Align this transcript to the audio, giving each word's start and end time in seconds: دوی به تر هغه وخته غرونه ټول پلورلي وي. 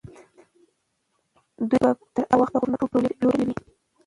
دوی 1.69 1.79
به 1.83 1.89
تر 2.13 2.23
هغه 2.27 2.37
وخته 2.41 2.57
غرونه 2.59 2.77
ټول 2.79 2.89
پلورلي 3.19 3.45
وي. 3.45 3.55